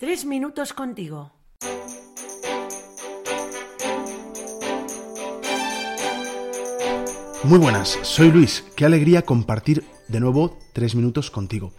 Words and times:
Tres 0.00 0.24
minutos 0.24 0.72
contigo. 0.72 1.30
Muy 7.44 7.58
buenas, 7.58 7.98
soy 8.00 8.30
Luis. 8.30 8.64
Qué 8.76 8.86
alegría 8.86 9.20
compartir 9.26 9.84
de 10.08 10.20
nuevo 10.20 10.56
tres 10.72 10.94
minutos 10.94 11.30
contigo. 11.30 11.74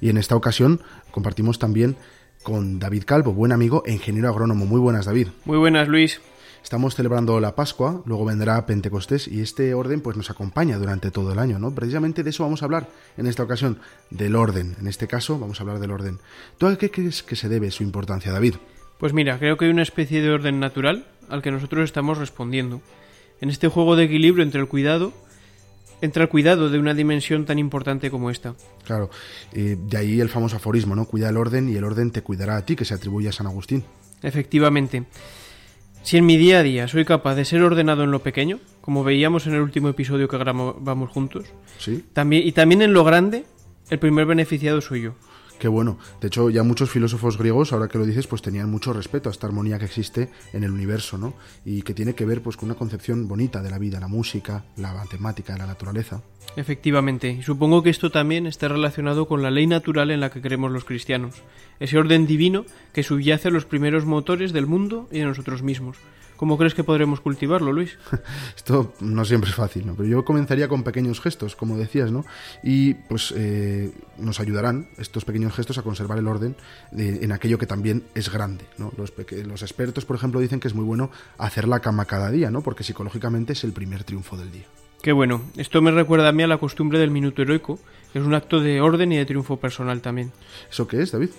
Y 0.00 0.08
en 0.08 0.16
esta 0.16 0.34
ocasión 0.34 0.80
compartimos 1.12 1.60
también 1.60 1.96
con 2.42 2.80
David 2.80 3.04
Calvo, 3.06 3.34
buen 3.34 3.52
amigo 3.52 3.84
e 3.86 3.92
ingeniero 3.92 4.28
agrónomo. 4.28 4.66
Muy 4.66 4.80
buenas, 4.80 5.06
David. 5.06 5.28
Muy 5.44 5.58
buenas, 5.58 5.86
Luis. 5.86 6.20
Estamos 6.62 6.94
celebrando 6.94 7.40
la 7.40 7.54
Pascua, 7.54 8.02
luego 8.06 8.24
vendrá 8.24 8.64
Pentecostés 8.66 9.26
y 9.26 9.40
este 9.40 9.74
orden 9.74 10.00
pues 10.00 10.16
nos 10.16 10.30
acompaña 10.30 10.78
durante 10.78 11.10
todo 11.10 11.32
el 11.32 11.38
año, 11.38 11.58
¿no? 11.58 11.74
Precisamente 11.74 12.22
de 12.22 12.30
eso 12.30 12.44
vamos 12.44 12.62
a 12.62 12.66
hablar 12.66 12.88
en 13.16 13.26
esta 13.26 13.42
ocasión, 13.42 13.78
del 14.10 14.36
orden. 14.36 14.76
En 14.80 14.86
este 14.86 15.06
caso 15.08 15.38
vamos 15.38 15.58
a 15.58 15.62
hablar 15.62 15.80
del 15.80 15.90
orden. 15.90 16.18
¿Tú 16.58 16.66
a 16.66 16.76
qué 16.76 16.90
crees 16.90 17.22
que 17.22 17.36
se 17.36 17.48
debe 17.48 17.70
su 17.70 17.82
importancia, 17.82 18.30
David? 18.30 18.56
Pues 18.98 19.12
mira, 19.12 19.38
creo 19.38 19.56
que 19.56 19.64
hay 19.64 19.70
una 19.70 19.82
especie 19.82 20.20
de 20.20 20.30
orden 20.30 20.60
natural 20.60 21.06
al 21.28 21.42
que 21.42 21.50
nosotros 21.50 21.84
estamos 21.84 22.18
respondiendo. 22.18 22.82
En 23.40 23.48
este 23.48 23.68
juego 23.68 23.96
de 23.96 24.04
equilibrio 24.04 24.44
entre 24.44 24.60
el 24.60 24.68
cuidado, 24.68 25.14
entra 26.02 26.24
el 26.24 26.28
cuidado 26.28 26.68
de 26.68 26.78
una 26.78 26.94
dimensión 26.94 27.46
tan 27.46 27.58
importante 27.58 28.10
como 28.10 28.30
esta. 28.30 28.54
Claro, 28.84 29.10
eh, 29.52 29.76
de 29.80 29.96
ahí 29.96 30.20
el 30.20 30.28
famoso 30.28 30.56
aforismo, 30.56 30.94
¿no? 30.94 31.06
Cuida 31.06 31.30
el 31.30 31.36
orden 31.36 31.68
y 31.68 31.76
el 31.76 31.84
orden 31.84 32.10
te 32.10 32.22
cuidará 32.22 32.56
a 32.56 32.64
ti, 32.66 32.76
que 32.76 32.84
se 32.84 32.94
atribuye 32.94 33.28
a 33.28 33.32
San 33.32 33.46
Agustín. 33.46 33.84
Efectivamente. 34.22 35.04
Si 36.02 36.16
en 36.16 36.26
mi 36.26 36.36
día 36.36 36.60
a 36.60 36.62
día 36.62 36.88
soy 36.88 37.04
capaz 37.04 37.34
de 37.34 37.44
ser 37.44 37.62
ordenado 37.62 38.04
en 38.04 38.10
lo 38.10 38.20
pequeño, 38.20 38.58
como 38.80 39.04
veíamos 39.04 39.46
en 39.46 39.54
el 39.54 39.60
último 39.60 39.88
episodio 39.88 40.28
que 40.28 40.38
grabamos 40.38 41.10
juntos, 41.10 41.46
¿Sí? 41.78 42.04
también, 42.12 42.46
y 42.46 42.52
también 42.52 42.82
en 42.82 42.92
lo 42.92 43.04
grande, 43.04 43.44
el 43.90 43.98
primer 43.98 44.26
beneficiado 44.26 44.80
soy 44.80 45.02
yo. 45.02 45.14
Qué 45.60 45.68
bueno. 45.68 45.98
De 46.22 46.28
hecho, 46.28 46.48
ya 46.48 46.62
muchos 46.62 46.90
filósofos 46.90 47.36
griegos, 47.36 47.74
ahora 47.74 47.86
que 47.86 47.98
lo 47.98 48.06
dices, 48.06 48.26
pues 48.26 48.40
tenían 48.40 48.70
mucho 48.70 48.94
respeto 48.94 49.28
a 49.28 49.32
esta 49.32 49.46
armonía 49.46 49.78
que 49.78 49.84
existe 49.84 50.30
en 50.54 50.64
el 50.64 50.70
universo, 50.70 51.18
¿no? 51.18 51.34
Y 51.66 51.82
que 51.82 51.92
tiene 51.92 52.14
que 52.14 52.24
ver 52.24 52.40
pues 52.40 52.56
con 52.56 52.70
una 52.70 52.78
concepción 52.78 53.28
bonita 53.28 53.60
de 53.60 53.70
la 53.70 53.78
vida, 53.78 54.00
la 54.00 54.08
música, 54.08 54.64
la 54.78 54.94
matemática, 54.94 55.58
la 55.58 55.66
naturaleza. 55.66 56.22
Efectivamente, 56.56 57.30
y 57.30 57.42
supongo 57.42 57.82
que 57.82 57.90
esto 57.90 58.10
también 58.10 58.46
está 58.46 58.68
relacionado 58.68 59.26
con 59.28 59.40
la 59.42 59.50
ley 59.50 59.66
natural 59.66 60.10
en 60.10 60.20
la 60.20 60.30
que 60.30 60.40
creemos 60.42 60.72
los 60.72 60.84
cristianos, 60.84 61.36
ese 61.78 61.96
orden 61.96 62.26
divino 62.26 62.64
que 62.92 63.02
subyace 63.04 63.48
a 63.48 63.50
los 63.52 63.64
primeros 63.64 64.04
motores 64.04 64.52
del 64.52 64.66
mundo 64.66 65.08
y 65.12 65.20
de 65.20 65.24
nosotros 65.26 65.62
mismos. 65.62 65.96
¿Cómo 66.36 66.56
crees 66.56 66.74
que 66.74 66.82
podremos 66.84 67.20
cultivarlo, 67.20 67.70
Luis? 67.70 67.98
Esto 68.56 68.94
no 69.00 69.24
siempre 69.26 69.50
es 69.50 69.56
fácil, 69.56 69.86
¿no? 69.86 69.94
Pero 69.94 70.08
yo 70.08 70.24
comenzaría 70.24 70.68
con 70.68 70.82
pequeños 70.82 71.20
gestos, 71.20 71.54
como 71.54 71.76
decías, 71.76 72.10
¿no? 72.10 72.24
Y 72.64 72.94
pues 72.94 73.32
eh, 73.36 73.92
nos 74.18 74.40
ayudarán 74.40 74.88
estos 74.96 75.26
pequeños 75.26 75.54
gestos 75.54 75.76
a 75.76 75.82
conservar 75.82 76.18
el 76.18 76.26
orden 76.26 76.56
de- 76.92 77.22
en 77.24 77.32
aquello 77.32 77.58
que 77.58 77.66
también 77.66 78.04
es 78.14 78.32
grande, 78.32 78.64
¿no? 78.78 78.90
Los, 78.96 79.12
los 79.46 79.62
expertos, 79.62 80.06
por 80.06 80.16
ejemplo, 80.16 80.40
dicen 80.40 80.60
que 80.60 80.68
es 80.68 80.74
muy 80.74 80.84
bueno 80.84 81.10
hacer 81.36 81.68
la 81.68 81.80
cama 81.80 82.06
cada 82.06 82.30
día, 82.30 82.50
¿no? 82.50 82.62
Porque 82.62 82.84
psicológicamente 82.84 83.52
es 83.52 83.62
el 83.62 83.72
primer 83.72 84.02
triunfo 84.04 84.38
del 84.38 84.50
día. 84.50 84.64
Qué 85.02 85.12
bueno, 85.12 85.40
esto 85.56 85.80
me 85.80 85.90
recuerda 85.90 86.28
a 86.28 86.32
mí 86.32 86.42
a 86.42 86.46
la 86.46 86.58
costumbre 86.58 86.98
del 86.98 87.10
minuto 87.10 87.40
heroico, 87.40 87.78
que 88.12 88.18
es 88.18 88.24
un 88.24 88.34
acto 88.34 88.60
de 88.60 88.82
orden 88.82 89.12
y 89.12 89.16
de 89.16 89.24
triunfo 89.24 89.56
personal 89.56 90.02
también. 90.02 90.30
¿Eso 90.70 90.86
qué 90.86 91.00
es, 91.00 91.12
David? 91.12 91.30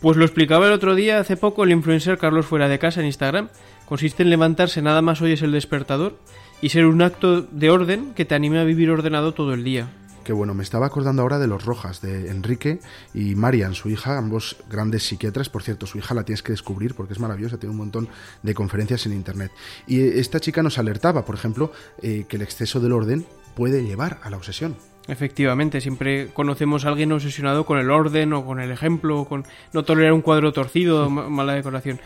Pues 0.00 0.16
lo 0.16 0.24
explicaba 0.24 0.66
el 0.66 0.72
otro 0.72 0.94
día, 0.94 1.18
hace 1.18 1.36
poco, 1.36 1.64
el 1.64 1.72
influencer 1.72 2.16
Carlos 2.16 2.46
Fuera 2.46 2.68
de 2.68 2.78
Casa 2.78 3.00
en 3.00 3.06
Instagram. 3.06 3.48
Consiste 3.86 4.22
en 4.22 4.30
levantarse 4.30 4.82
nada 4.82 5.02
más 5.02 5.20
hoy 5.20 5.32
es 5.32 5.42
el 5.42 5.50
despertador 5.52 6.16
y 6.62 6.68
ser 6.68 6.86
un 6.86 7.02
acto 7.02 7.42
de 7.42 7.70
orden 7.70 8.14
que 8.14 8.24
te 8.24 8.36
anime 8.36 8.60
a 8.60 8.64
vivir 8.64 8.90
ordenado 8.90 9.34
todo 9.34 9.52
el 9.52 9.64
día. 9.64 9.88
Que 10.26 10.32
bueno, 10.32 10.54
me 10.54 10.64
estaba 10.64 10.86
acordando 10.86 11.22
ahora 11.22 11.38
de 11.38 11.46
los 11.46 11.64
Rojas, 11.64 12.00
de 12.00 12.30
Enrique 12.30 12.80
y 13.14 13.36
Marian, 13.36 13.74
su 13.74 13.88
hija, 13.90 14.18
ambos 14.18 14.56
grandes 14.68 15.04
psiquiatras. 15.04 15.48
Por 15.48 15.62
cierto, 15.62 15.86
su 15.86 15.98
hija 15.98 16.14
la 16.14 16.24
tienes 16.24 16.42
que 16.42 16.50
descubrir 16.50 16.96
porque 16.96 17.12
es 17.12 17.20
maravillosa, 17.20 17.58
tiene 17.58 17.70
un 17.70 17.76
montón 17.76 18.08
de 18.42 18.52
conferencias 18.52 19.06
en 19.06 19.12
internet. 19.12 19.52
Y 19.86 20.00
esta 20.00 20.40
chica 20.40 20.64
nos 20.64 20.78
alertaba, 20.78 21.24
por 21.24 21.36
ejemplo, 21.36 21.70
eh, 22.02 22.24
que 22.28 22.34
el 22.34 22.42
exceso 22.42 22.80
del 22.80 22.90
orden 22.90 23.24
puede 23.54 23.84
llevar 23.84 24.18
a 24.24 24.30
la 24.30 24.36
obsesión. 24.36 24.74
Efectivamente, 25.06 25.80
siempre 25.80 26.30
conocemos 26.34 26.84
a 26.84 26.88
alguien 26.88 27.12
obsesionado 27.12 27.64
con 27.64 27.78
el 27.78 27.88
orden 27.88 28.32
o 28.32 28.44
con 28.44 28.58
el 28.58 28.72
ejemplo, 28.72 29.20
o 29.20 29.28
con 29.28 29.44
no 29.72 29.84
tolerar 29.84 30.12
un 30.12 30.22
cuadro 30.22 30.52
torcido 30.52 31.08
mala 31.08 31.54
decoración. 31.54 32.00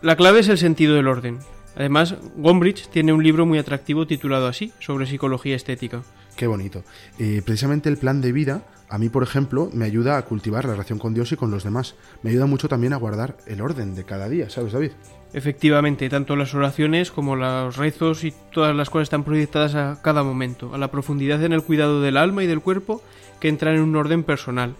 La 0.00 0.14
clave 0.14 0.38
es 0.38 0.48
el 0.48 0.58
sentido 0.58 0.94
del 0.94 1.08
orden. 1.08 1.40
Además, 1.74 2.14
Gombrich 2.36 2.88
tiene 2.88 3.12
un 3.12 3.24
libro 3.24 3.46
muy 3.46 3.58
atractivo 3.58 4.06
titulado 4.06 4.46
así, 4.46 4.72
sobre 4.78 5.06
psicología 5.06 5.56
estética. 5.56 6.02
Qué 6.38 6.46
bonito. 6.46 6.84
Eh, 7.18 7.42
precisamente 7.44 7.88
el 7.88 7.96
plan 7.96 8.20
de 8.20 8.30
vida, 8.30 8.62
a 8.88 8.96
mí, 8.96 9.08
por 9.08 9.24
ejemplo, 9.24 9.70
me 9.72 9.84
ayuda 9.84 10.16
a 10.16 10.22
cultivar 10.24 10.64
la 10.66 10.70
relación 10.70 11.00
con 11.00 11.12
Dios 11.12 11.32
y 11.32 11.36
con 11.36 11.50
los 11.50 11.64
demás. 11.64 11.96
Me 12.22 12.30
ayuda 12.30 12.46
mucho 12.46 12.68
también 12.68 12.92
a 12.92 12.96
guardar 12.96 13.36
el 13.48 13.60
orden 13.60 13.96
de 13.96 14.04
cada 14.04 14.28
día, 14.28 14.48
¿sabes, 14.48 14.72
David? 14.72 14.92
Efectivamente, 15.32 16.08
tanto 16.08 16.36
las 16.36 16.54
oraciones 16.54 17.10
como 17.10 17.34
los 17.34 17.76
rezos 17.76 18.22
y 18.22 18.32
todas 18.52 18.76
las 18.76 18.88
cosas 18.88 19.06
están 19.06 19.24
proyectadas 19.24 19.74
a 19.74 20.00
cada 20.00 20.22
momento, 20.22 20.72
a 20.76 20.78
la 20.78 20.92
profundidad 20.92 21.42
en 21.42 21.52
el 21.52 21.64
cuidado 21.64 22.00
del 22.02 22.16
alma 22.16 22.44
y 22.44 22.46
del 22.46 22.60
cuerpo 22.60 23.02
que 23.40 23.48
entran 23.48 23.74
en 23.74 23.82
un 23.82 23.96
orden 23.96 24.22
personal 24.22 24.76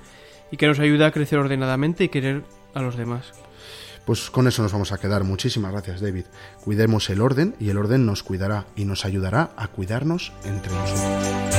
y 0.52 0.58
que 0.58 0.68
nos 0.68 0.78
ayuda 0.78 1.08
a 1.08 1.10
crecer 1.10 1.40
ordenadamente 1.40 2.04
y 2.04 2.08
querer 2.08 2.44
a 2.72 2.82
los 2.82 2.96
demás. 2.96 3.32
Pues 4.08 4.30
con 4.30 4.48
eso 4.48 4.62
nos 4.62 4.72
vamos 4.72 4.90
a 4.90 4.96
quedar. 4.96 5.22
Muchísimas 5.22 5.70
gracias, 5.70 6.00
David. 6.00 6.24
Cuidemos 6.64 7.10
el 7.10 7.20
orden 7.20 7.54
y 7.60 7.68
el 7.68 7.76
orden 7.76 8.06
nos 8.06 8.22
cuidará 8.22 8.64
y 8.74 8.86
nos 8.86 9.04
ayudará 9.04 9.50
a 9.54 9.68
cuidarnos 9.68 10.32
entre 10.46 10.72
nosotros. 10.72 11.57